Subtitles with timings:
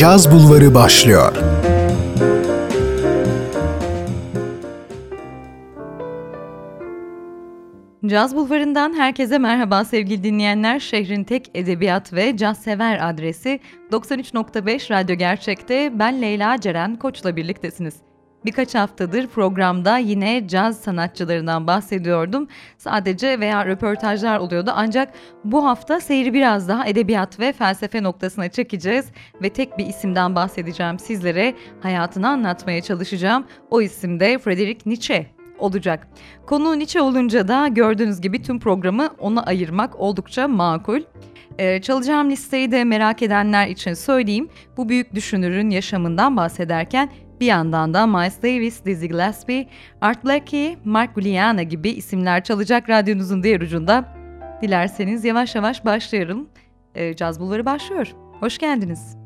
[0.00, 1.36] Caz Bulvarı başlıyor.
[8.06, 10.78] Caz Bulvarı'ndan herkese merhaba sevgili dinleyenler.
[10.78, 13.60] Şehrin tek edebiyat ve caz sever adresi
[13.92, 17.94] 93.5 Radyo Gerçek'te ben Leyla Ceren Koç'la birliktesiniz.
[18.44, 22.48] Birkaç haftadır programda yine caz sanatçılarından bahsediyordum.
[22.78, 25.12] Sadece veya röportajlar oluyordu ancak
[25.44, 29.06] bu hafta seyri biraz daha edebiyat ve felsefe noktasına çekeceğiz
[29.42, 31.54] ve tek bir isimden bahsedeceğim sizlere.
[31.80, 33.46] Hayatını anlatmaya çalışacağım.
[33.70, 35.26] O isim de Friedrich Nietzsche
[35.58, 36.08] olacak.
[36.46, 41.00] Konu Nietzsche olunca da gördüğünüz gibi tüm programı ona ayırmak oldukça makul.
[41.58, 44.48] Ee, çalacağım listeyi de merak edenler için söyleyeyim.
[44.76, 47.10] Bu büyük düşünürün yaşamından bahsederken
[47.40, 49.68] bir yandan da Miles Davis, Dizzy Gillespie,
[50.00, 54.04] Art Blakey, Mark Guiliana gibi isimler çalacak radyonuzun diğer ucunda.
[54.62, 56.48] Dilerseniz yavaş yavaş başlayalım.
[56.94, 58.14] E, Caz Bulvarı başlıyor.
[58.40, 59.19] Hoş geldiniz.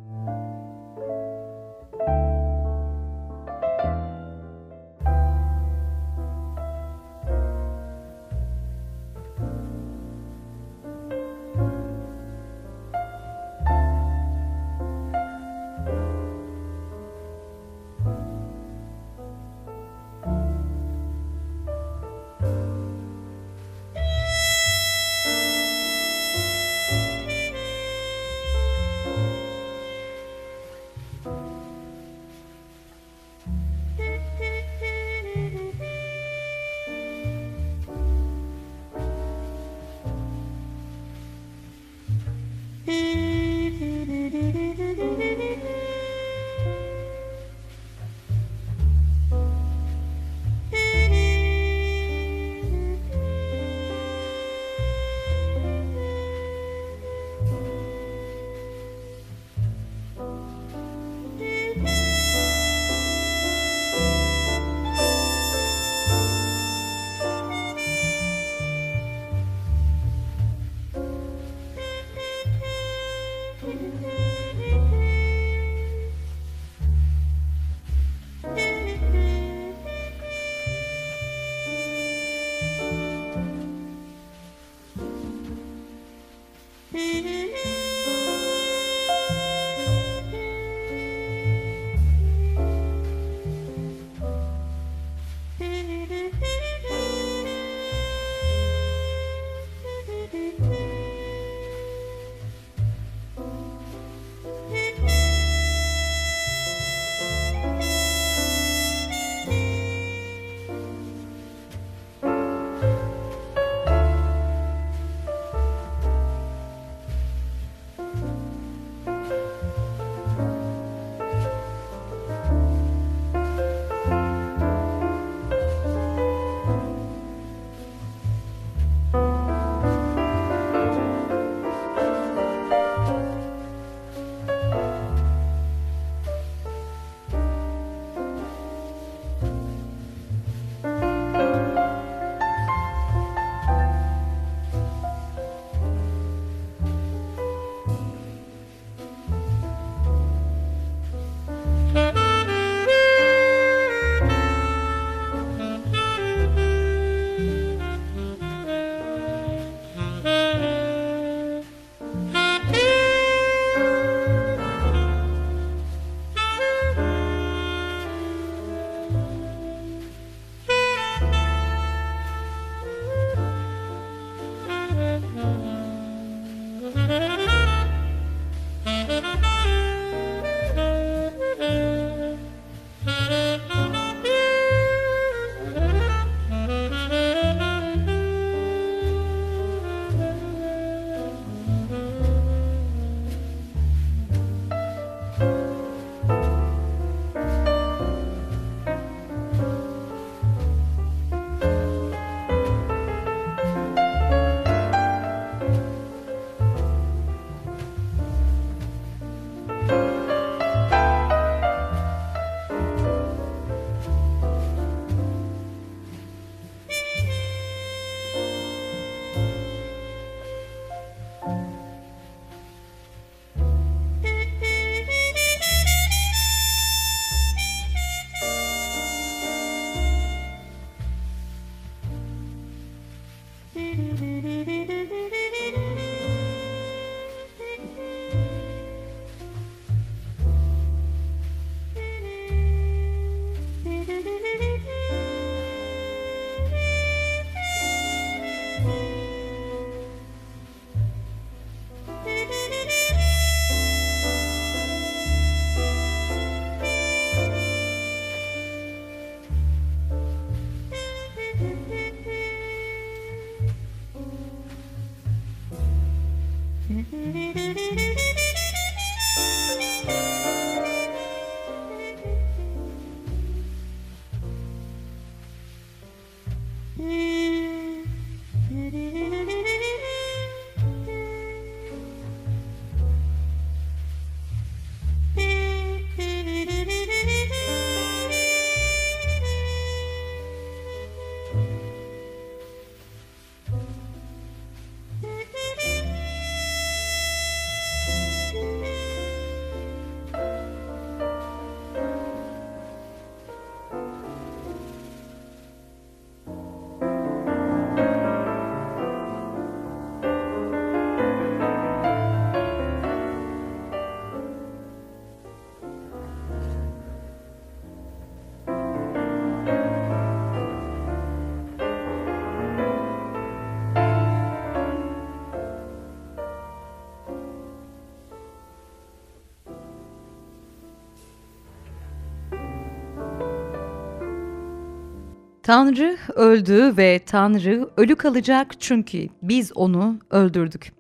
[335.65, 340.93] Tanrı öldü ve Tanrı ölü kalacak çünkü biz onu öldürdük.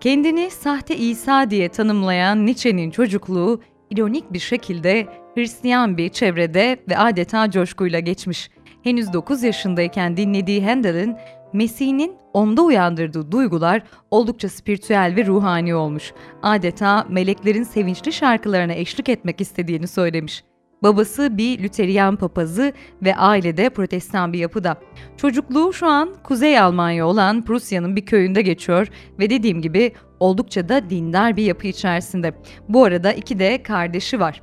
[0.00, 3.60] Kendini sahte İsa diye tanımlayan Nietzsche'nin çocukluğu
[3.90, 8.50] ironik bir şekilde Hristiyan bir çevrede ve adeta coşkuyla geçmiş.
[8.82, 11.16] Henüz 9 yaşındayken dinlediği Handel'in
[11.52, 16.12] Mesih'in onda uyandırdığı duygular oldukça spiritüel ve ruhani olmuş.
[16.42, 20.44] Adeta meleklerin sevinçli şarkılarına eşlik etmek istediğini söylemiş.
[20.82, 24.76] Babası bir Lüteryan papazı ve ailede protestan bir yapıda.
[25.16, 28.88] Çocukluğu şu an Kuzey Almanya olan Prusya'nın bir köyünde geçiyor
[29.18, 32.34] ve dediğim gibi oldukça da dindar bir yapı içerisinde.
[32.68, 34.42] Bu arada iki de kardeşi var.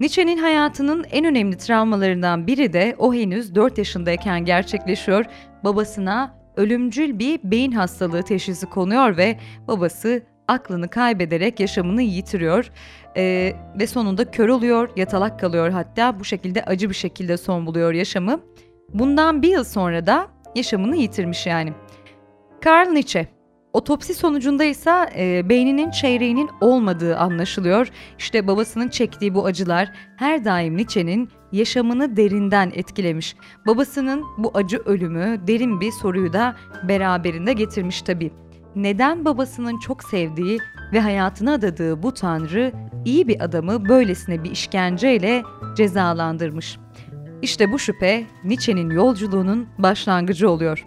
[0.00, 5.24] Nietzsche'nin hayatının en önemli travmalarından biri de o henüz 4 yaşındayken gerçekleşiyor.
[5.64, 9.38] Babasına ölümcül bir beyin hastalığı teşhisi konuyor ve
[9.68, 12.70] babası aklını kaybederek yaşamını yitiriyor
[13.16, 17.92] ee, ve sonunda kör oluyor, yatalak kalıyor hatta bu şekilde acı bir şekilde son buluyor
[17.92, 18.40] yaşamı.
[18.94, 21.72] Bundan bir yıl sonra da yaşamını yitirmiş yani.
[22.60, 23.34] Karl Nietzsche
[23.74, 27.88] Otopsi sonucunda ise e, beyninin çeyreğinin olmadığı anlaşılıyor.
[28.18, 33.36] İşte babasının çektiği bu acılar her daim Nietzsche'nin yaşamını derinden etkilemiş.
[33.66, 36.56] Babasının bu acı ölümü derin bir soruyu da
[36.88, 38.30] beraberinde getirmiş tabii.
[38.76, 40.58] Neden babasının çok sevdiği
[40.92, 42.72] ve hayatına adadığı bu tanrı
[43.04, 45.42] iyi bir adamı böylesine bir işkenceyle
[45.76, 46.78] cezalandırmış?
[47.42, 50.86] İşte bu şüphe Nietzsche'nin yolculuğunun başlangıcı oluyor.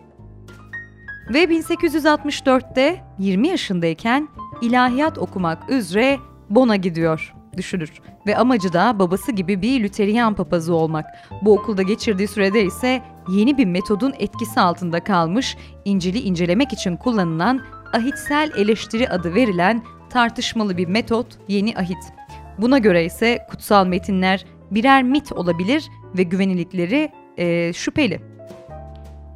[1.33, 4.27] Ve 1864'te 20 yaşındayken
[4.61, 6.17] ilahiyat okumak üzere
[6.49, 7.91] Bon'a gidiyor düşünür
[8.27, 11.05] ve amacı da babası gibi bir Lüteryan papazı olmak.
[11.41, 17.61] Bu okulda geçirdiği sürede ise yeni bir metodun etkisi altında kalmış, İncil'i incelemek için kullanılan
[17.93, 21.97] ahitsel eleştiri adı verilen tartışmalı bir metot yeni ahit.
[22.57, 28.21] Buna göre ise kutsal metinler birer mit olabilir ve güvenilirlikleri e, şüpheli.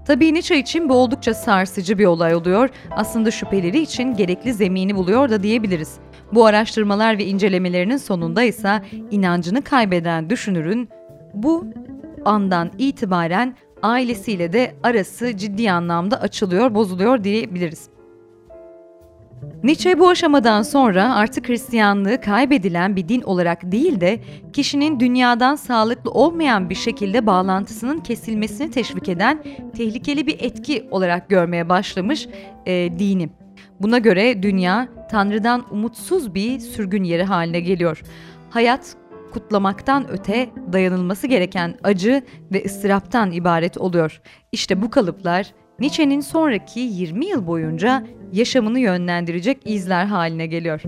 [0.05, 2.70] Tabii Nietzsche için bu oldukça sarsıcı bir olay oluyor.
[2.91, 6.00] Aslında şüpheleri için gerekli zemini buluyor da diyebiliriz.
[6.34, 8.81] Bu araştırmalar ve incelemelerinin sonunda ise
[9.12, 10.89] inancını kaybeden düşünürün
[11.34, 11.65] bu
[12.25, 17.90] andan itibaren ailesiyle de arası ciddi anlamda açılıyor, bozuluyor diyebiliriz.
[19.63, 24.19] Nietzsche bu aşamadan sonra artık Hristiyanlığı kaybedilen bir din olarak değil de
[24.53, 29.43] kişinin dünyadan sağlıklı olmayan bir şekilde bağlantısının kesilmesini teşvik eden
[29.77, 32.27] tehlikeli bir etki olarak görmeye başlamış
[32.65, 33.29] e, dini.
[33.79, 38.01] Buna göre dünya Tanrı'dan umutsuz bir sürgün yeri haline geliyor.
[38.50, 38.95] Hayat
[39.31, 42.21] kutlamaktan öte dayanılması gereken acı
[42.53, 44.21] ve ıstıraptan ibaret oluyor.
[44.51, 50.81] İşte bu kalıplar Nietzsche'nin sonraki 20 yıl boyunca yaşamını yönlendirecek izler haline geliyor.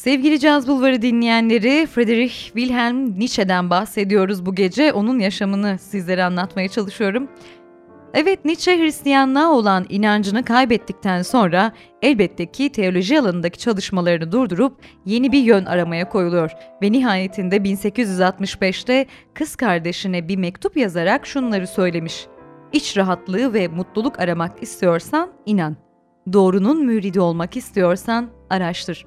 [0.00, 4.92] Sevgili Caz Bulvarı dinleyenleri, Friedrich Wilhelm Nietzsche'den bahsediyoruz bu gece.
[4.92, 7.28] Onun yaşamını sizlere anlatmaya çalışıyorum.
[8.14, 15.42] Evet Nietzsche Hristiyanlığa olan inancını kaybettikten sonra elbette ki teoloji alanındaki çalışmalarını durdurup yeni bir
[15.42, 16.50] yön aramaya koyuluyor
[16.82, 22.26] ve nihayetinde 1865'te kız kardeşine bir mektup yazarak şunları söylemiş.
[22.72, 25.76] İç rahatlığı ve mutluluk aramak istiyorsan inan.
[26.32, 29.06] Doğrunun müridi olmak istiyorsan araştır.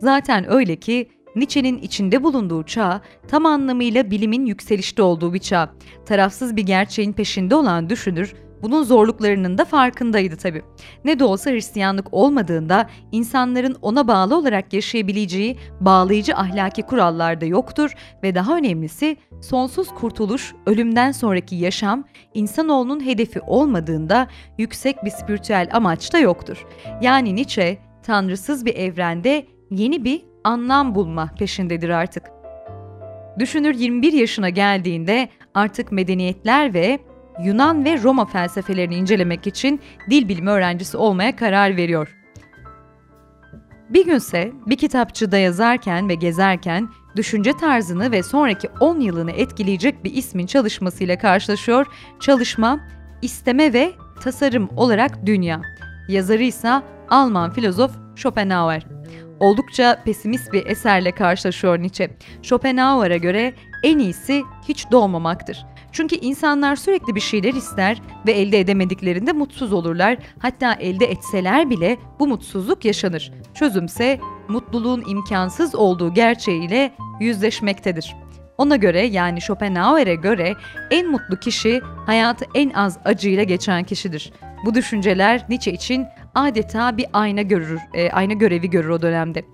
[0.00, 5.70] Zaten öyle ki Nietzsche'nin içinde bulunduğu çağ tam anlamıyla bilimin yükselişte olduğu bir çağ.
[6.06, 10.62] Tarafsız bir gerçeğin peşinde olan düşünür, bunun zorluklarının da farkındaydı tabii.
[11.04, 17.92] Ne de olsa Hristiyanlık olmadığında insanların ona bağlı olarak yaşayabileceği bağlayıcı ahlaki kurallar da yoktur
[18.22, 24.28] ve daha önemlisi sonsuz kurtuluş, ölümden sonraki yaşam insanoğlunun hedefi olmadığında
[24.58, 26.66] yüksek bir spiritüel amaç da yoktur.
[27.02, 32.22] Yani Nietzsche tanrısız bir evrende yeni bir anlam bulma peşindedir artık.
[33.38, 36.98] Düşünür 21 yaşına geldiğinde artık medeniyetler ve
[37.44, 42.14] Yunan ve Roma felsefelerini incelemek için dil bilimi öğrencisi olmaya karar veriyor.
[43.88, 50.14] Bir günse bir kitapçıda yazarken ve gezerken düşünce tarzını ve sonraki 10 yılını etkileyecek bir
[50.14, 51.86] ismin çalışmasıyla karşılaşıyor.
[52.20, 52.80] Çalışma
[53.22, 55.62] İsteme ve Tasarım olarak Dünya.
[56.08, 58.97] Yazarı ise Alman filozof Schopenhauer.
[59.40, 62.10] Oldukça pesimist bir eserle karşılaşıyor Nietzsche.
[62.42, 65.66] Schopenhauer'a göre en iyisi hiç doğmamaktır.
[65.92, 70.18] Çünkü insanlar sürekli bir şeyler ister ve elde edemediklerinde mutsuz olurlar.
[70.38, 73.32] Hatta elde etseler bile bu mutsuzluk yaşanır.
[73.54, 78.16] Çözümse mutluluğun imkansız olduğu gerçeğiyle yüzleşmektedir.
[78.58, 80.54] Ona göre yani Schopenhauer'e göre
[80.90, 84.32] en mutlu kişi hayatı en az acıyla geçen kişidir.
[84.64, 86.06] Bu düşünceler Nietzsche için
[86.42, 89.44] adeta bir ayna görür, e, ayna görevi görür o dönemde.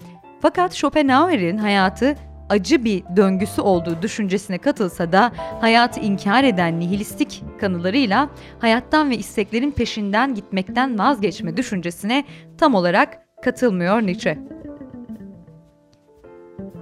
[0.41, 2.15] Fakat Schopenhauer'in hayatı
[2.49, 9.71] acı bir döngüsü olduğu düşüncesine katılsa da hayatı inkar eden nihilistik kanılarıyla hayattan ve isteklerin
[9.71, 12.25] peşinden gitmekten vazgeçme düşüncesine
[12.59, 14.39] tam olarak katılmıyor Nietzsche.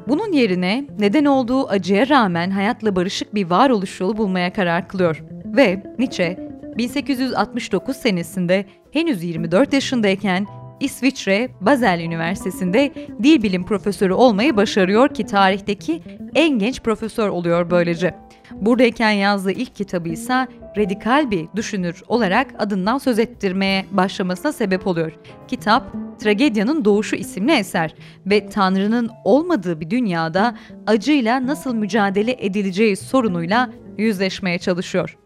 [0.08, 5.22] Bunun yerine neden olduğu acıya rağmen hayatla barışık bir varoluş yolu bulmaya karar kılıyor.
[5.44, 10.46] Ve Nietzsche 1869 senesinde henüz 24 yaşındayken
[10.80, 16.02] İsviçre Basel Üniversitesi'nde dil bilim profesörü olmayı başarıyor ki tarihteki
[16.34, 18.14] en genç profesör oluyor böylece.
[18.52, 25.12] Buradayken yazdığı ilk kitabı ise radikal bir düşünür olarak adından söz ettirmeye başlamasına sebep oluyor.
[25.48, 27.94] Kitap, Tragedyanın Doğuşu isimli eser
[28.26, 35.18] ve Tanrı'nın olmadığı bir dünyada acıyla nasıl mücadele edileceği sorunuyla yüzleşmeye çalışıyor.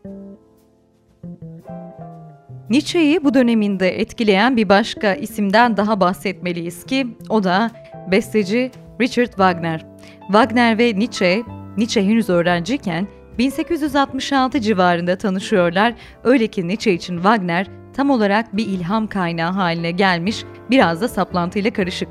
[2.71, 7.71] Nietzsche'yi bu döneminde etkileyen bir başka isimden daha bahsetmeliyiz ki o da
[8.11, 9.87] besteci Richard Wagner.
[10.27, 11.43] Wagner ve Nietzsche,
[11.77, 15.95] Nietzsche henüz öğrenciyken 1866 civarında tanışıyorlar.
[16.25, 21.73] Öyle ki Nietzsche için Wagner tam olarak bir ilham kaynağı haline gelmiş, biraz da saplantıyla
[21.73, 22.09] karışık.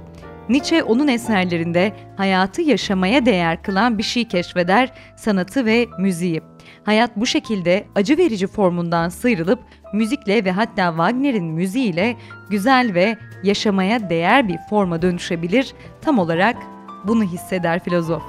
[0.49, 6.41] Nietzsche onun eserlerinde hayatı yaşamaya değer kılan bir şey keşfeder, sanatı ve müziği.
[6.83, 9.59] Hayat bu şekilde acı verici formundan sıyrılıp
[9.95, 12.15] müzikle ve hatta Wagner'in müziğiyle
[12.49, 15.73] güzel ve yaşamaya değer bir forma dönüşebilir.
[16.01, 16.57] Tam olarak
[17.07, 18.23] bunu hisseder filozof.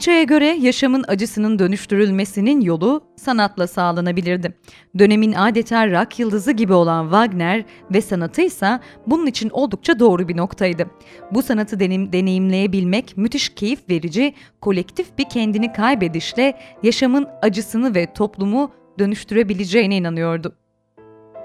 [0.00, 4.54] Nietzsche'ye göre yaşamın acısının dönüştürülmesinin yolu sanatla sağlanabilirdi.
[4.98, 10.36] Dönemin adeta rock yıldızı gibi olan Wagner ve sanatı ise bunun için oldukça doğru bir
[10.36, 10.86] noktaydı.
[11.30, 18.70] Bu sanatı deneyim, deneyimleyebilmek müthiş keyif verici, kolektif bir kendini kaybedişle yaşamın acısını ve toplumu
[18.98, 20.56] dönüştürebileceğine inanıyordu.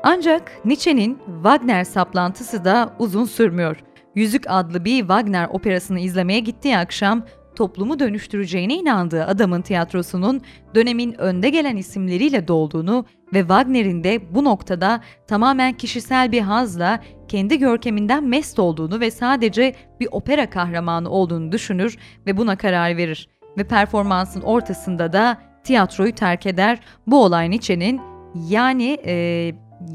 [0.03, 3.77] Ancak Nietzsche'nin Wagner saplantısı da uzun sürmüyor.
[4.15, 7.23] Yüzük adlı bir Wagner operasını izlemeye gittiği akşam
[7.55, 10.41] toplumu dönüştüreceğine inandığı adamın tiyatrosunun
[10.75, 17.59] dönemin önde gelen isimleriyle dolduğunu ve Wagner'in de bu noktada tamamen kişisel bir hazla kendi
[17.59, 23.29] görkeminden mest olduğunu ve sadece bir opera kahramanı olduğunu düşünür ve buna karar verir.
[23.57, 26.79] Ve performansın ortasında da tiyatroyu terk eder.
[27.07, 28.01] Bu olay Nietzsche'nin
[28.49, 29.13] yani e,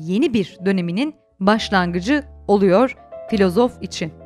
[0.00, 2.96] yeni bir döneminin başlangıcı oluyor
[3.30, 4.19] filozof için.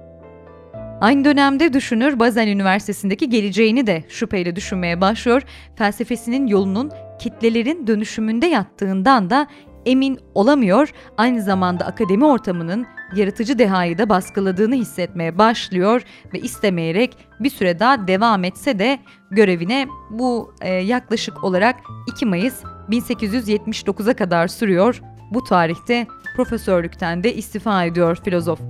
[1.01, 5.43] Aynı dönemde düşünür Basel Üniversitesi'ndeki geleceğini de şüpheyle düşünmeye başlıyor.
[5.77, 9.47] Felsefesinin yolunun kitlelerin dönüşümünde yattığından da
[9.87, 10.93] emin olamıyor.
[11.17, 16.03] Aynı zamanda akademi ortamının yaratıcı dehayı da baskıladığını hissetmeye başlıyor
[16.35, 18.99] ve istemeyerek bir süre daha devam etse de
[19.31, 21.77] görevine bu e, yaklaşık olarak
[22.09, 25.01] 2 Mayıs 1879'a kadar sürüyor.
[25.31, 28.61] Bu tarihte profesörlükten de istifa ediyor filozof.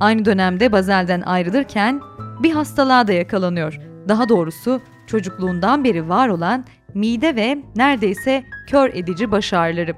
[0.00, 2.00] Aynı dönemde Bazel'den ayrılırken
[2.42, 3.80] bir hastalığa da yakalanıyor.
[4.08, 9.94] Daha doğrusu çocukluğundan beri var olan mide ve neredeyse kör edici baş ağrıları.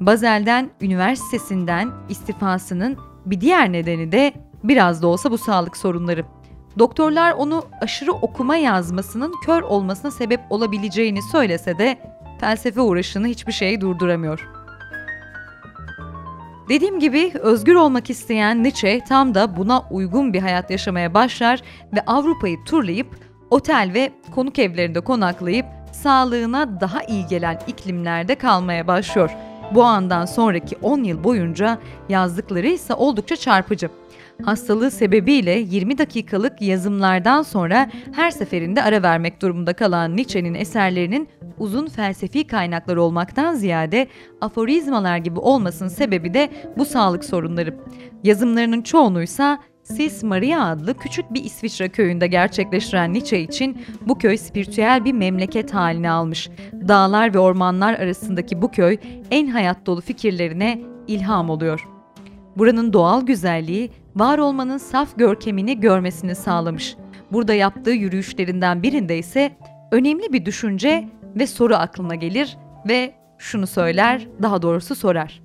[0.00, 2.96] Bazel'den üniversitesinden istifasının
[3.26, 4.32] bir diğer nedeni de
[4.64, 6.24] biraz da olsa bu sağlık sorunları.
[6.78, 11.98] Doktorlar onu aşırı okuma yazmasının kör olmasına sebep olabileceğini söylese de
[12.40, 14.61] felsefe uğraşını hiçbir şey durduramıyor.
[16.72, 21.62] Dediğim gibi özgür olmak isteyen Nietzsche tam da buna uygun bir hayat yaşamaya başlar
[21.96, 23.06] ve Avrupa'yı turlayıp
[23.50, 29.30] otel ve konuk evlerinde konaklayıp sağlığına daha iyi gelen iklimlerde kalmaya başlıyor.
[29.74, 33.90] Bu andan sonraki 10 yıl boyunca yazdıkları ise oldukça çarpıcı.
[34.44, 41.28] Hastalığı sebebiyle 20 dakikalık yazımlardan sonra her seferinde ara vermek durumunda kalan Nietzsche'nin eserlerinin
[41.58, 44.06] uzun felsefi kaynaklar olmaktan ziyade
[44.40, 47.76] aforizmalar gibi olmasının sebebi de bu sağlık sorunları.
[48.24, 55.04] Yazımlarının çoğunuysa Sis Maria adlı küçük bir İsviçre köyünde gerçekleştiren Nietzsche için bu köy spiritüel
[55.04, 56.50] bir memleket haline almış.
[56.88, 58.98] Dağlar ve ormanlar arasındaki bu köy
[59.30, 61.88] en hayat dolu fikirlerine ilham oluyor.
[62.56, 66.96] Buranın doğal güzelliği var olmanın saf görkemini görmesini sağlamış.
[67.32, 69.56] Burada yaptığı yürüyüşlerinden birinde ise
[69.92, 75.42] önemli bir düşünce ve soru aklına gelir ve şunu söyler, daha doğrusu sorar.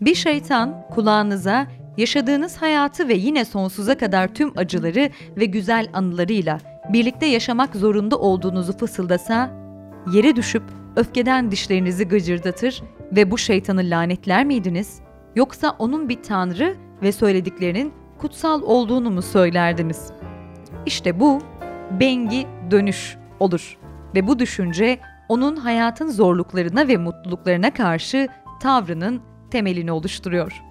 [0.00, 6.58] Bir şeytan kulağınıza yaşadığınız hayatı ve yine sonsuza kadar tüm acıları ve güzel anılarıyla
[6.92, 9.50] birlikte yaşamak zorunda olduğunuzu fısıldasa,
[10.12, 10.62] yere düşüp
[10.96, 12.82] öfkeden dişlerinizi gıcırdatır
[13.12, 15.00] ve bu şeytanı lanetler miydiniz?
[15.36, 20.12] Yoksa onun bir tanrı ve söylediklerinin kutsal olduğunu mu söylerdiniz?
[20.86, 21.40] İşte bu
[22.00, 23.78] bengi dönüş olur
[24.14, 28.28] ve bu düşünce onun hayatın zorluklarına ve mutluluklarına karşı
[28.62, 30.62] tavrının temelini oluşturuyor.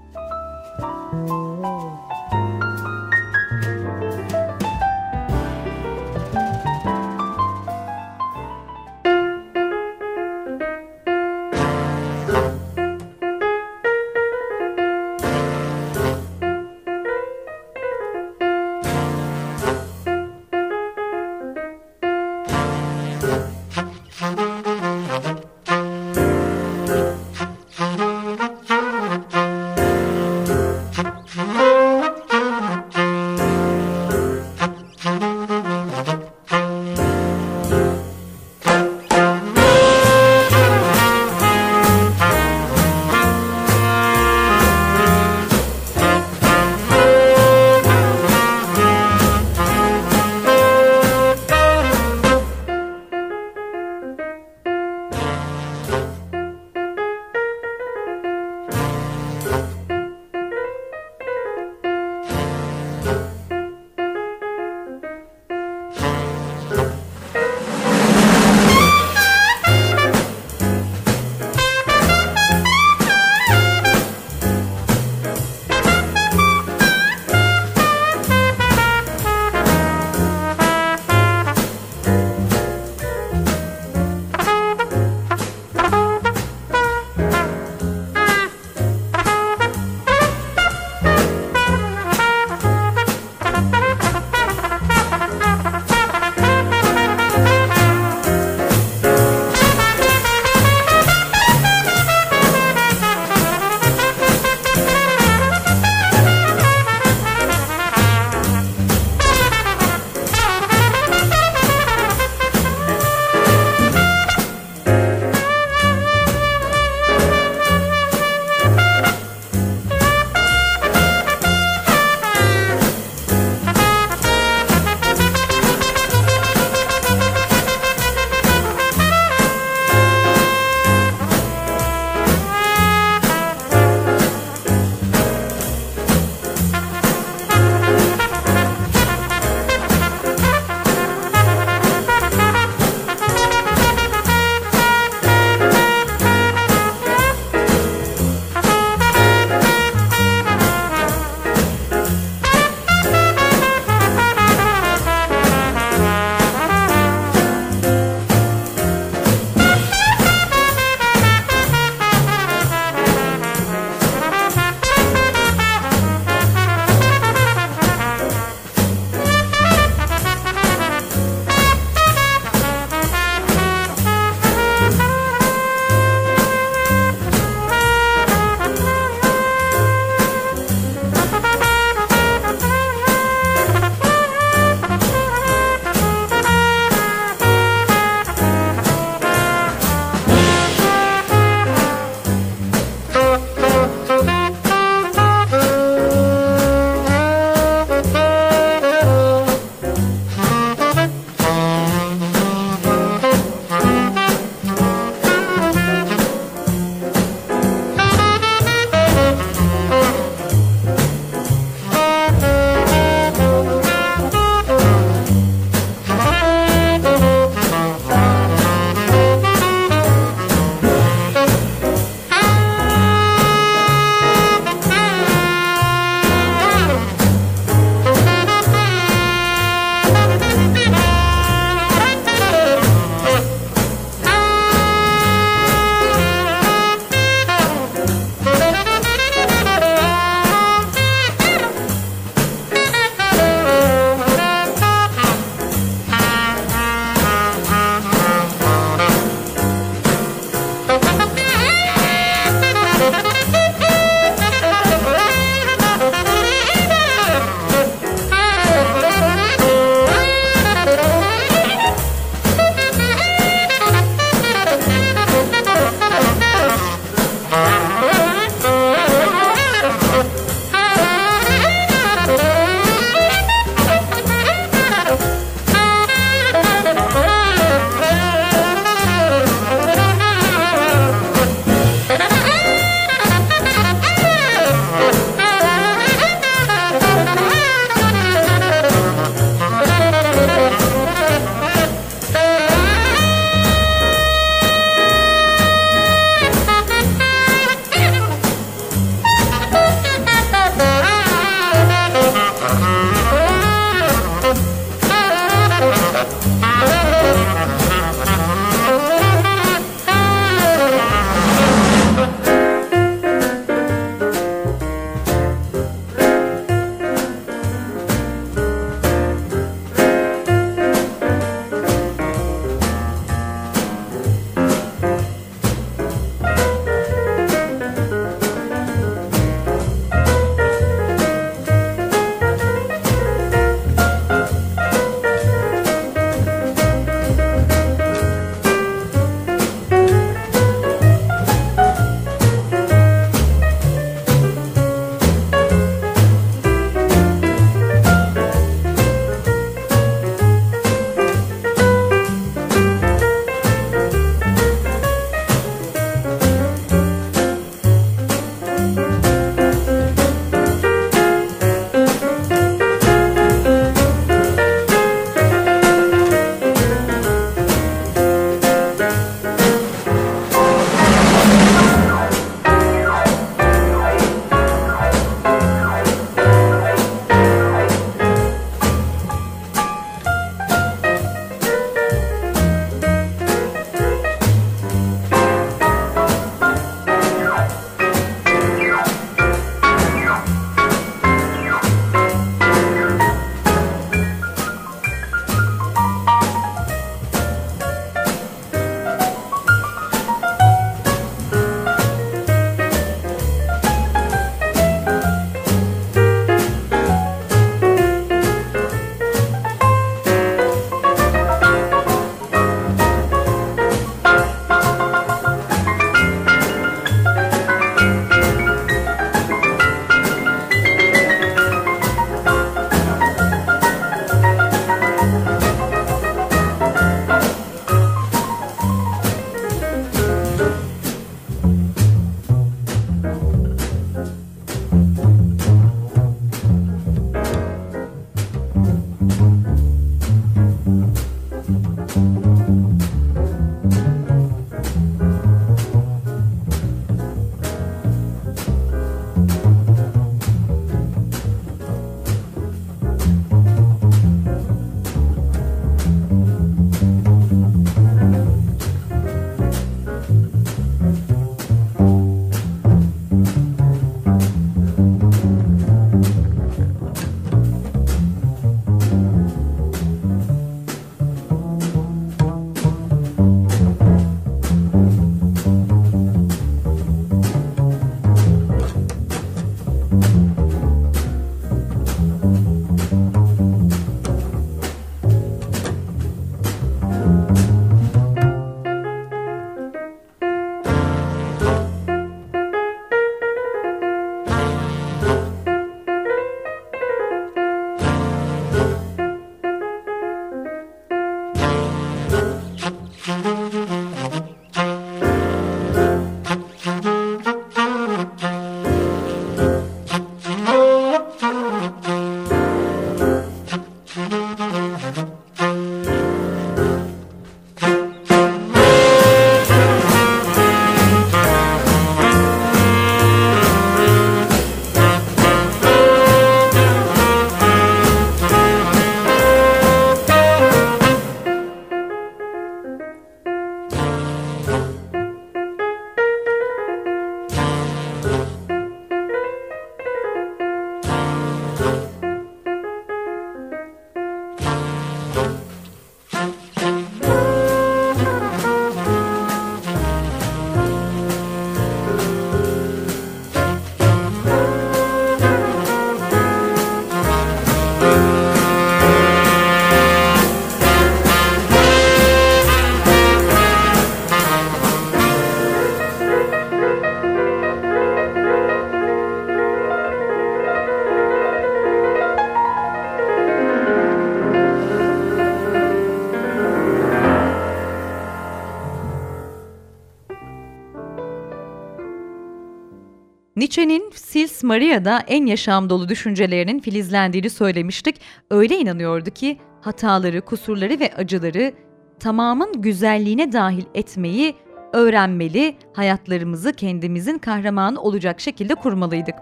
[583.73, 588.21] Nietzsche'nin Sils Maria'da en yaşam dolu düşüncelerinin filizlendiğini söylemiştik.
[588.51, 591.73] Öyle inanıyordu ki hataları, kusurları ve acıları
[592.19, 594.55] tamamın güzelliğine dahil etmeyi
[594.93, 599.35] öğrenmeli, hayatlarımızı kendimizin kahramanı olacak şekilde kurmalıydık.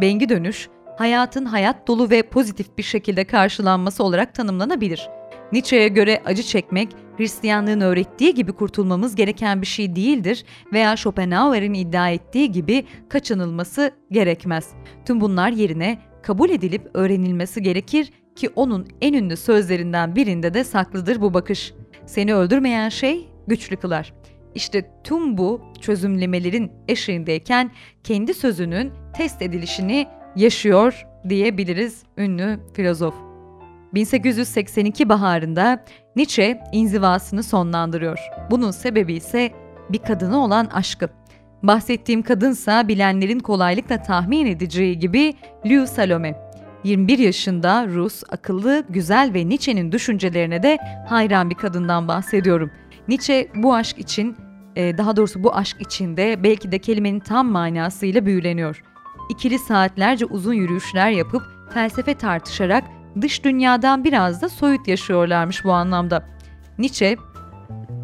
[0.00, 0.68] Bengi dönüş,
[0.98, 5.08] hayatın hayat dolu ve pozitif bir şekilde karşılanması olarak tanımlanabilir.
[5.52, 12.10] Nietzsche'ye göre acı çekmek, Hristiyanlığın öğrettiği gibi kurtulmamız gereken bir şey değildir veya Schopenhauer'in iddia
[12.10, 14.70] ettiği gibi kaçınılması gerekmez.
[15.06, 21.20] Tüm bunlar yerine kabul edilip öğrenilmesi gerekir ki onun en ünlü sözlerinden birinde de saklıdır
[21.20, 21.74] bu bakış.
[22.06, 24.12] Seni öldürmeyen şey güçlü kılar.
[24.54, 27.70] İşte tüm bu çözümlemelerin eşiğindeyken
[28.04, 30.06] kendi sözünün test edilişini
[30.36, 33.31] yaşıyor diyebiliriz ünlü filozof.
[33.94, 35.84] 1882 baharında
[36.16, 38.18] Nietzsche inzivasını sonlandırıyor.
[38.50, 39.52] Bunun sebebi ise
[39.90, 41.08] bir kadına olan aşkı.
[41.62, 45.34] Bahsettiğim kadınsa bilenlerin kolaylıkla tahmin edeceği gibi
[45.66, 46.52] Lou Salome.
[46.84, 50.78] 21 yaşında Rus, akıllı, güzel ve Nietzsche'nin düşüncelerine de
[51.08, 52.70] hayran bir kadından bahsediyorum.
[53.08, 54.36] Nietzsche bu aşk için,
[54.76, 58.82] e, daha doğrusu bu aşk içinde belki de kelimenin tam manasıyla büyüleniyor.
[59.30, 61.42] İkili saatlerce uzun yürüyüşler yapıp
[61.74, 62.84] felsefe tartışarak
[63.20, 66.24] dış dünyadan biraz da soyut yaşıyorlarmış bu anlamda.
[66.78, 67.16] Nietzsche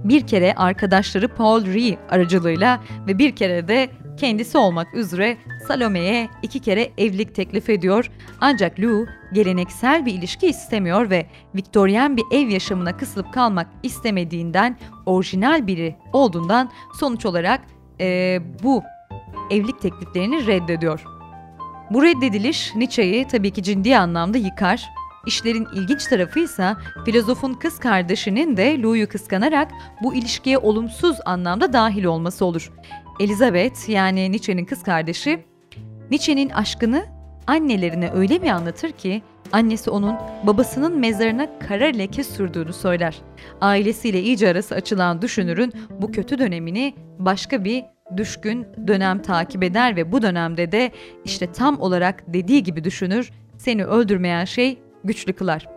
[0.04, 5.36] bir kere arkadaşları Paul Rie aracılığıyla ve bir kere de kendisi olmak üzere
[5.68, 8.10] Salome'ye iki kere evlilik teklif ediyor.
[8.40, 15.66] Ancak Lou geleneksel bir ilişki istemiyor ve Viktoryen bir ev yaşamına kısılıp kalmak istemediğinden orijinal
[15.66, 17.60] biri olduğundan sonuç olarak
[18.00, 18.82] e, bu
[19.50, 21.04] evlilik tekliflerini reddediyor.
[21.90, 24.88] Bu reddediliş Nietzsche'yi tabii ki ciddi anlamda yıkar
[25.28, 26.74] İşlerin ilginç tarafı ise
[27.04, 29.70] filozofun kız kardeşinin de Lou'yu kıskanarak
[30.02, 32.72] bu ilişkiye olumsuz anlamda dahil olması olur.
[33.20, 35.44] Elizabeth yani Nietzsche'nin kız kardeşi
[36.10, 37.06] Nietzsche'nin aşkını
[37.46, 39.22] annelerine öyle bir anlatır ki
[39.52, 40.14] annesi onun
[40.46, 43.18] babasının mezarına kara leke sürdüğünü söyler.
[43.60, 47.84] Ailesiyle iyice arası açılan düşünürün bu kötü dönemini başka bir
[48.16, 50.92] düşkün dönem takip eder ve bu dönemde de
[51.24, 55.68] işte tam olarak dediği gibi düşünür seni öldürmeyen şey güçlü kılar.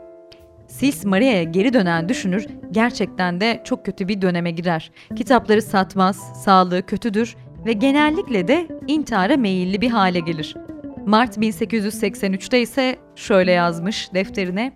[0.68, 4.92] Sis Maria'ya geri dönen düşünür gerçekten de çok kötü bir döneme girer.
[5.16, 10.56] Kitapları satmaz, sağlığı kötüdür ve genellikle de intihara meyilli bir hale gelir.
[11.06, 14.72] Mart 1883'te ise şöyle yazmış defterine.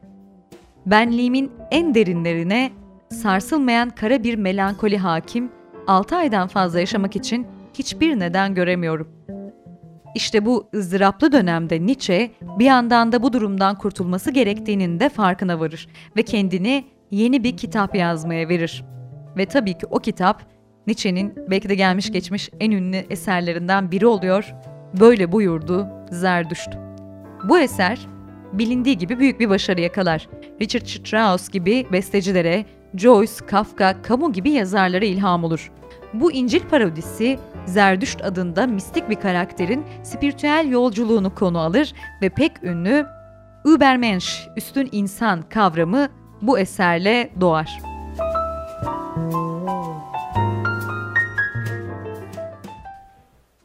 [0.86, 2.72] Benliğimin en derinlerine
[3.12, 5.52] sarsılmayan kara bir melankoli hakim,
[5.88, 9.08] 6 aydan fazla yaşamak için hiçbir neden göremiyorum.
[10.16, 15.88] İşte bu ızdıraplı dönemde Nietzsche bir yandan da bu durumdan kurtulması gerektiğinin de farkına varır
[16.18, 18.84] ve kendini yeni bir kitap yazmaya verir.
[19.38, 20.44] Ve tabii ki o kitap
[20.88, 24.54] Nietzsche'nin belki de gelmiş geçmiş en ünlü eserlerinden biri oluyor.
[25.00, 26.70] Böyle buyurdu Zerdüşt.
[27.50, 28.08] Bu eser
[28.54, 30.30] bilindiği gibi büyük bir başarı yakalar.
[30.62, 35.72] Richard Strauss gibi bestecilere, Joyce, Kafka, Camus gibi yazarlara ilham olur.
[36.14, 43.06] Bu İncil parodisi Zerdüşt adında mistik bir karakterin spiritüel yolculuğunu konu alır ve pek ünlü
[43.66, 46.08] Übermensch, üstün insan kavramı
[46.42, 47.80] bu eserle doğar.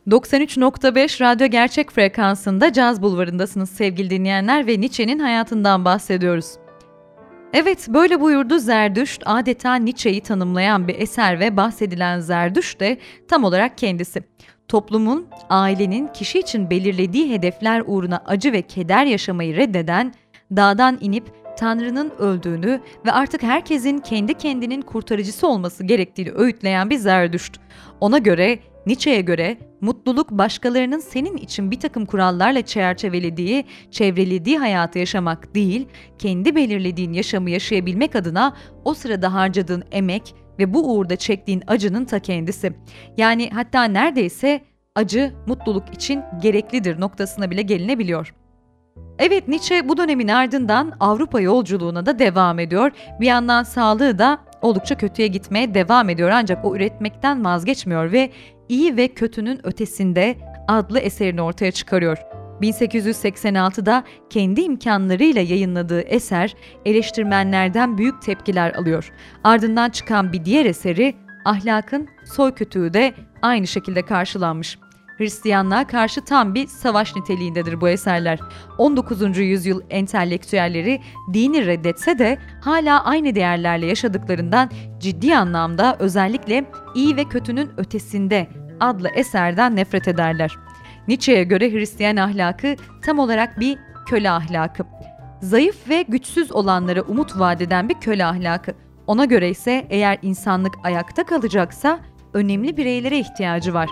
[0.09, 6.55] ...93.5 Radyo Gerçek Frekansı'nda Caz Bulvarı'ndasınız sevgili dinleyenler ve Nietzsche'nin hayatından bahsediyoruz.
[7.53, 12.98] Evet, böyle buyurdu Zerdüşt, adeta Nietzsche'yi tanımlayan bir eser ve bahsedilen Zerdüşt de
[13.28, 14.22] tam olarak kendisi.
[14.68, 20.14] Toplumun, ailenin kişi için belirlediği hedefler uğruna acı ve keder yaşamayı reddeden,
[20.57, 21.24] dağdan inip
[21.59, 27.61] Tanrı'nın öldüğünü ve artık herkesin kendi kendinin kurtarıcısı olması gerektiğini öğütleyen bir Zerdüşt.
[28.01, 35.55] Ona göre Nietzsche'ye göre mutluluk başkalarının senin için bir takım kurallarla çerçevelediği, çevrelediği hayatı yaşamak
[35.55, 42.05] değil, kendi belirlediğin yaşamı yaşayabilmek adına o sırada harcadığın emek ve bu uğurda çektiğin acının
[42.05, 42.72] ta kendisi.
[43.16, 44.61] Yani hatta neredeyse
[44.95, 48.35] acı mutluluk için gereklidir noktasına bile gelinebiliyor.
[49.18, 52.91] Evet Nietzsche bu dönemin ardından Avrupa yolculuğuna da devam ediyor.
[53.20, 58.31] Bir yandan sağlığı da oldukça kötüye gitmeye devam ediyor ancak o üretmekten vazgeçmiyor ve
[58.70, 60.36] İyi ve Kötünün Ötesinde
[60.68, 62.18] adlı eserini ortaya çıkarıyor.
[62.62, 66.54] 1886'da kendi imkanlarıyla yayınladığı eser
[66.84, 69.12] eleştirmenlerden büyük tepkiler alıyor.
[69.44, 71.14] Ardından çıkan bir diğer eseri
[71.44, 74.78] Ahlakın Soykütüğü de aynı şekilde karşılanmış.
[75.18, 78.38] Hristiyanlığa karşı tam bir savaş niteliğindedir bu eserler.
[78.78, 79.38] 19.
[79.38, 81.00] yüzyıl entelektüelleri
[81.32, 86.64] dini reddetse de hala aynı değerlerle yaşadıklarından ciddi anlamda özellikle
[86.94, 90.57] iyi ve kötünün ötesinde adlı eserden nefret ederler.
[91.09, 94.85] Nietzsche'ye göre Hristiyan ahlakı tam olarak bir köle ahlakı.
[95.41, 98.72] Zayıf ve güçsüz olanlara umut vaat eden bir köle ahlakı.
[99.07, 102.01] Ona göre ise eğer insanlık ayakta kalacaksa
[102.35, 103.91] önemli bireylere ihtiyacı var.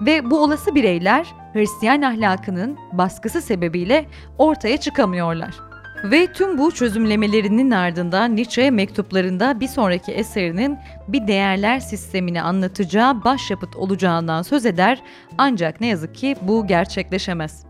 [0.00, 4.06] Ve bu olası bireyler Hristiyan ahlakının baskısı sebebiyle
[4.38, 5.65] ortaya çıkamıyorlar.
[6.04, 10.78] Ve tüm bu çözümlemelerinin ardından Nietzsche mektuplarında bir sonraki eserinin
[11.08, 15.02] bir değerler sistemini anlatacağı başyapıt olacağından söz eder
[15.38, 17.66] ancak ne yazık ki bu gerçekleşemez.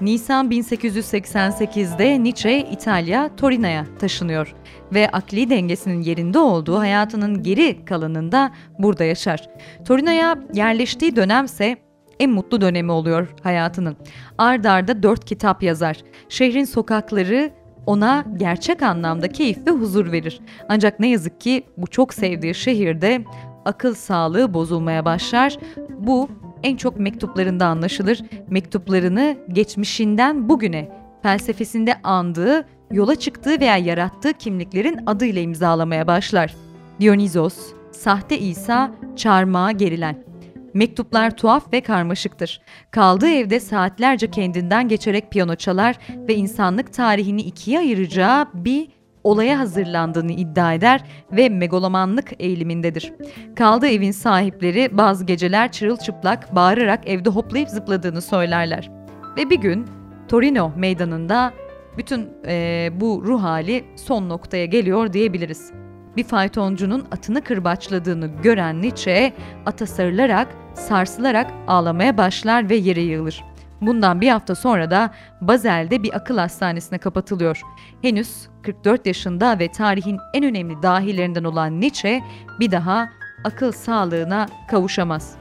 [0.00, 4.54] Nisan 1888'de Nietzsche İtalya Torino'ya taşınıyor
[4.92, 9.48] ve akli dengesinin yerinde olduğu hayatının geri kalanında burada yaşar.
[9.84, 11.76] Torino'ya yerleştiği dönemse
[12.20, 13.96] en mutlu dönemi oluyor hayatının.
[14.38, 15.96] Ard arda dört kitap yazar.
[16.28, 17.50] Şehrin sokakları
[17.86, 20.40] ona gerçek anlamda keyif ve huzur verir.
[20.68, 23.24] Ancak ne yazık ki bu çok sevdiği şehirde
[23.64, 25.58] akıl sağlığı bozulmaya başlar.
[25.98, 26.28] Bu
[26.62, 28.22] en çok mektuplarında anlaşılır.
[28.48, 30.88] Mektuplarını geçmişinden bugüne
[31.22, 36.54] felsefesinde andığı, yola çıktığı veya yarattığı kimliklerin adıyla imzalamaya başlar.
[37.00, 40.29] Dionysos, sahte İsa, çarmıha gerilen.
[40.74, 42.60] Mektuplar tuhaf ve karmaşıktır.
[42.90, 45.98] Kaldığı evde saatlerce kendinden geçerek piyano çalar
[46.28, 48.88] ve insanlık tarihini ikiye ayıracağı bir
[49.24, 53.12] olaya hazırlandığını iddia eder ve megalomanlık eğilimindedir.
[53.56, 58.90] Kaldığı evin sahipleri bazı geceler çırılçıplak bağırarak evde hoplayıp zıpladığını söylerler.
[59.36, 59.86] Ve bir gün
[60.28, 61.52] Torino meydanında
[61.98, 65.72] bütün e, bu ruh hali son noktaya geliyor diyebiliriz.
[66.16, 69.32] Bir faytoncunun atını kırbaçladığını gören Nietzsche
[69.66, 73.44] ata sarılarak, sarsılarak ağlamaya başlar ve yere yığılır.
[73.80, 77.60] Bundan bir hafta sonra da Bazel'de bir akıl hastanesine kapatılıyor.
[78.02, 82.22] Henüz 44 yaşında ve tarihin en önemli dahilerinden olan Nietzsche
[82.60, 83.08] bir daha
[83.44, 85.36] akıl sağlığına kavuşamaz.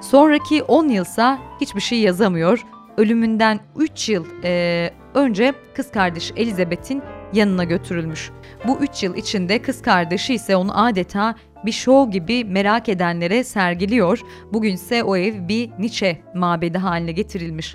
[0.00, 2.66] Sonraki 10 yılsa hiçbir şey yazamıyor.
[2.96, 7.02] Ölümünden 3 yıl e, önce kız kardeş Elizabeth'in
[7.32, 8.30] yanına götürülmüş.
[8.68, 11.34] Bu 3 yıl içinde kız kardeşi ise onu adeta
[11.66, 14.20] bir şov gibi merak edenlere sergiliyor.
[14.52, 17.74] Bugünse o ev bir Nietzsche mabedi haline getirilmiş.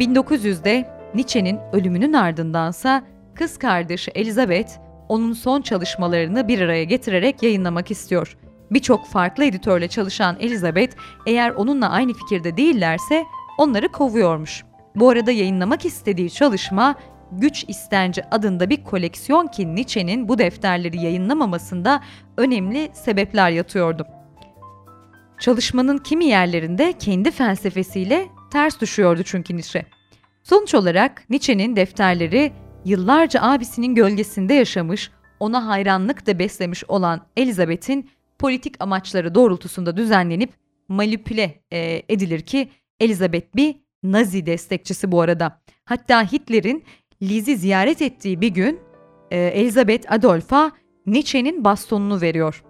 [0.00, 3.02] 1900'de Nietzsche'nin ölümünün ardındansa
[3.34, 4.70] kız kardeşi Elizabeth
[5.08, 8.36] onun son çalışmalarını bir araya getirerek yayınlamak istiyor.
[8.70, 10.96] Birçok farklı editörle çalışan Elizabeth
[11.26, 13.24] eğer onunla aynı fikirde değillerse
[13.58, 14.64] onları kovuyormuş.
[14.96, 16.94] Bu arada yayınlamak istediği çalışma
[17.32, 22.02] Güç İstenci adında bir koleksiyon ki Nietzsche'nin bu defterleri yayınlamamasında
[22.36, 24.06] önemli sebepler yatıyordu.
[25.40, 29.86] Çalışmanın kimi yerlerinde kendi felsefesiyle ters düşüyordu çünkü Nietzsche.
[30.42, 32.52] Sonuç olarak Nietzsche'nin defterleri
[32.84, 35.10] yıllarca abisinin gölgesinde yaşamış,
[35.40, 40.52] ona hayranlık da beslemiş olan Elizabeth'in politik amaçları doğrultusunda düzenlenip
[40.88, 42.68] manipüle e, edilir ki
[43.00, 45.60] Elizabeth bir Nazi destekçisi bu arada.
[45.84, 46.84] Hatta Hitler'in
[47.22, 48.80] Liz'i ziyaret ettiği bir gün
[49.30, 50.72] e, Elizabeth Adolf'a
[51.06, 52.64] Nietzsche'nin bastonunu veriyor.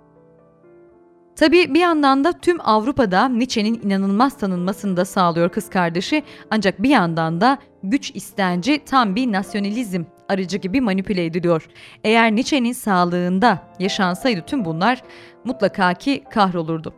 [1.37, 6.89] Tabi bir yandan da tüm Avrupa'da Nietzsche'nin inanılmaz tanınmasını da sağlıyor kız kardeşi ancak bir
[6.89, 11.69] yandan da güç istenci tam bir nasyonalizm aracı gibi manipüle ediliyor.
[12.05, 15.03] Eğer Nietzsche'nin sağlığında yaşansaydı tüm bunlar
[15.45, 16.95] mutlaka ki kahrolurdu.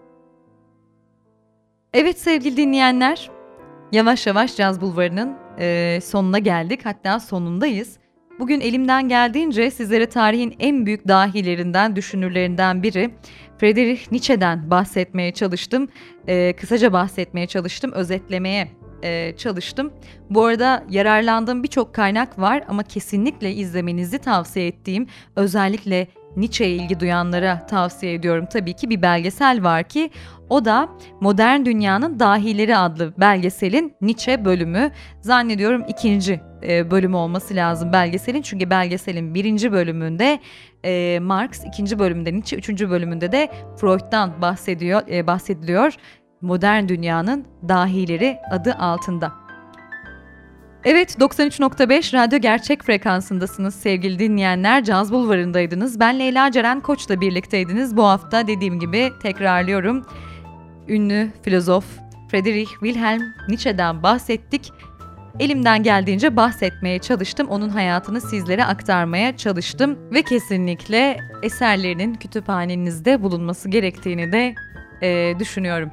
[1.94, 3.30] Evet sevgili dinleyenler,
[3.92, 6.80] yavaş yavaş Caz Bulvarı'nın e, sonuna geldik.
[6.84, 7.98] Hatta sonundayız.
[8.38, 13.10] Bugün elimden geldiğince sizlere tarihin en büyük dahilerinden, düşünürlerinden biri
[13.58, 15.88] Friedrich Nietzsche'den bahsetmeye çalıştım.
[16.28, 18.68] E, kısaca bahsetmeye çalıştım, özetlemeye
[19.02, 19.92] e, çalıştım.
[20.30, 27.66] Bu arada yararlandığım birçok kaynak var ama kesinlikle izlemenizi tavsiye ettiğim özellikle Nietzsche'ye ilgi duyanlara
[27.66, 28.46] tavsiye ediyorum.
[28.52, 30.10] Tabii ki bir belgesel var ki
[30.48, 30.88] o da
[31.20, 34.90] Modern Dünyanın Dahileri adlı belgeselin Nietzsche bölümü.
[35.20, 38.42] Zannediyorum ikinci e, bölümü olması lazım belgeselin.
[38.42, 40.40] Çünkü belgeselin birinci bölümünde
[40.84, 43.48] e, Marx, ikinci bölümünde Nietzsche, üçüncü bölümünde de
[43.80, 45.94] Freud'dan bahsediyor, e, bahsediliyor.
[46.40, 49.41] Modern Dünyanın Dahileri adı altında.
[50.84, 54.84] Evet 93.5 radyo gerçek frekansındasınız sevgili dinleyenler.
[54.84, 56.00] Caz Bulvarı'ndaydınız.
[56.00, 57.96] Ben Leyla Ceren Koç'la birlikteydiniz.
[57.96, 60.06] Bu hafta dediğim gibi tekrarlıyorum.
[60.88, 61.84] Ünlü filozof
[62.30, 64.72] Friedrich Wilhelm Nietzsche'den bahsettik.
[65.40, 67.48] Elimden geldiğince bahsetmeye çalıştım.
[67.48, 69.98] Onun hayatını sizlere aktarmaya çalıştım.
[70.12, 74.54] Ve kesinlikle eserlerinin kütüphanenizde bulunması gerektiğini de
[75.02, 75.90] e, düşünüyorum.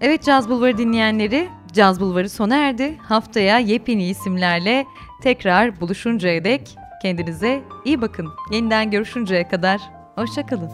[0.00, 2.98] Evet Caz Bulvarı dinleyenleri Caz Bulvarı sona erdi.
[3.02, 4.86] Haftaya yepyeni isimlerle
[5.22, 8.28] tekrar buluşuncaya dek kendinize iyi bakın.
[8.52, 9.80] Yeniden görüşünceye kadar
[10.14, 10.70] hoşçakalın.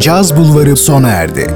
[0.00, 1.54] Caz Bulvarı sona erdi.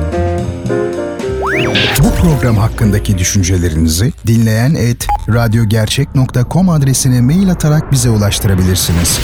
[2.04, 9.20] Bu program hakkındaki düşüncelerinizi dinleyen et radyogercek.com adresine mail atarak bize ulaştırabilirsiniz.